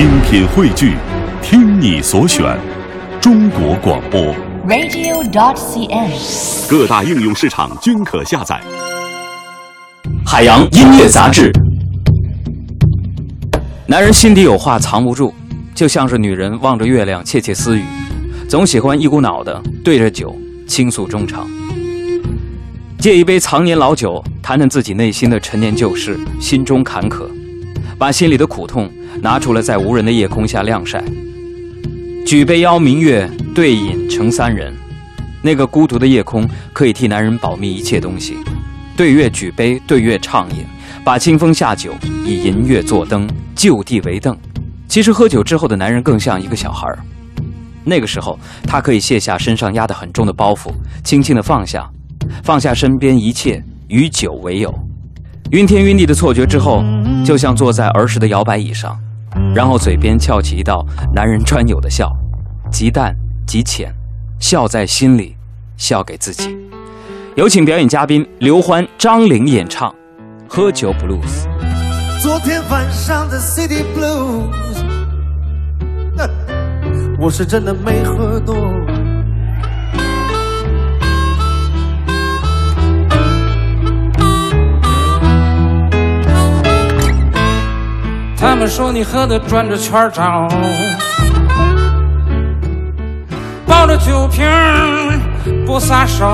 [0.00, 0.94] 精品汇聚，
[1.42, 2.58] 听你所选，
[3.20, 4.34] 中国广播。
[4.66, 6.70] radio.dot.cn，。
[6.70, 8.58] 各大应用市场均可下载。
[10.24, 11.52] 海洋音乐杂志。
[13.86, 15.34] 男人心底有话藏不住，
[15.74, 17.82] 就像是女人望着月亮窃窃私语，
[18.48, 20.34] 总喜欢一股脑的对着酒
[20.66, 21.46] 倾诉衷肠。
[22.98, 27.26] 借一杯藏年老酒，谈谈自己内心的陈年旧事，心中坎坷，
[28.00, 28.90] 把心里的苦痛
[29.20, 31.04] 拿出来，在无人的夜空下晾晒。
[32.24, 34.74] 举杯邀明月，对饮成三人。
[35.42, 38.38] 那个孤独的夜空，可以替男人保密一切东西。
[38.96, 40.64] 对月举杯，对月畅饮，
[41.04, 44.34] 把清风下酒，以银月作灯，就地为凳。
[44.88, 46.98] 其实喝酒之后的男人更像一个小孩儿，
[47.84, 50.70] 那个时候他可以卸下身上压得很重的包袱，
[51.04, 51.86] 轻轻地放下，
[52.42, 54.74] 放下身边一切，与酒为友。
[55.50, 56.82] 晕天晕地的错觉之后，
[57.24, 58.98] 就像坐在儿时的摇摆椅上，
[59.54, 60.84] 然后嘴边翘起一道
[61.14, 62.10] 男人专有的笑，
[62.70, 63.94] 极淡极浅，
[64.38, 65.36] 笑在心里，
[65.76, 66.56] 笑给自己。
[67.36, 69.90] 有请表演嘉宾刘欢、张玲演唱
[70.48, 71.46] 《喝酒 blues》。
[72.20, 74.44] 昨天晚上的 City Blues，
[77.18, 78.54] 我是真的没喝多。
[88.60, 90.46] 他们说你喝的转着圈找，
[93.66, 94.46] 抱着酒瓶
[95.64, 96.26] 不撒手。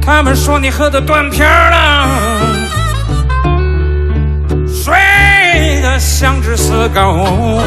[0.00, 2.08] 他们说你喝的断片了，
[4.68, 4.94] 睡
[5.82, 7.60] 得像只死狗。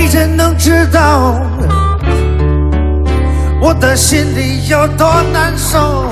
[0.00, 1.38] 没人能知道
[3.60, 6.06] 我的心里有多难受。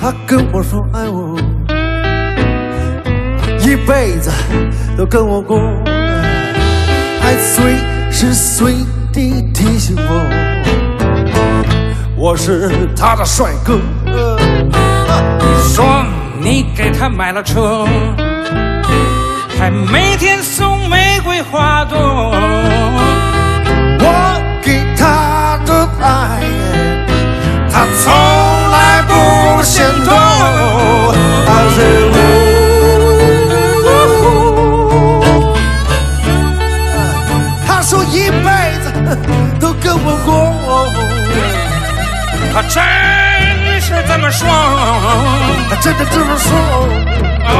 [0.00, 1.36] 他跟我说爱我，
[3.58, 4.30] 一辈子
[4.96, 5.58] 都跟我过，
[7.20, 7.74] 还随
[8.12, 10.14] 时随地提醒我，
[12.16, 13.80] 我是他的帅哥。
[17.00, 17.86] 他买了车，
[19.58, 21.98] 还每天送玫瑰花朵。
[24.00, 24.04] 我
[24.62, 26.42] 给他的爱，
[27.72, 28.12] 他从
[28.70, 30.12] 来不嫌多。
[31.46, 31.78] 他是
[33.86, 33.88] 我，
[37.66, 38.44] 他说一辈
[38.82, 38.92] 子
[39.58, 40.28] 都跟我过，
[42.52, 42.84] 他真
[43.90, 44.46] 是这么说。
[45.68, 46.48] 他真的这么说。
[47.42, 47.54] 哦，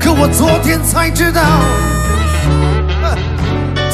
[0.00, 1.40] 可我昨天才知道，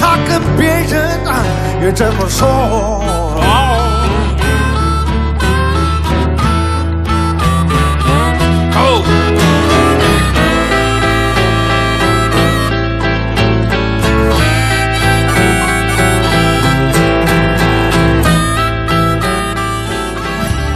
[0.01, 1.45] 他跟别人啊
[1.83, 3.02] 也这么说。